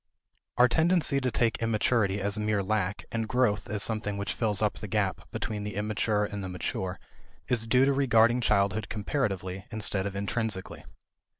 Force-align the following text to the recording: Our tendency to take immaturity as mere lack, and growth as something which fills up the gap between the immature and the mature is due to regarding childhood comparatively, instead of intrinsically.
Our 0.57 0.67
tendency 0.67 1.21
to 1.21 1.29
take 1.29 1.61
immaturity 1.61 2.19
as 2.21 2.35
mere 2.39 2.63
lack, 2.63 3.05
and 3.11 3.27
growth 3.29 3.69
as 3.69 3.83
something 3.83 4.17
which 4.17 4.33
fills 4.33 4.59
up 4.59 4.79
the 4.79 4.87
gap 4.87 5.29
between 5.29 5.63
the 5.63 5.75
immature 5.75 6.25
and 6.25 6.43
the 6.43 6.49
mature 6.49 6.99
is 7.47 7.67
due 7.67 7.85
to 7.85 7.93
regarding 7.93 8.41
childhood 8.41 8.89
comparatively, 8.89 9.65
instead 9.69 10.07
of 10.07 10.15
intrinsically. 10.15 10.85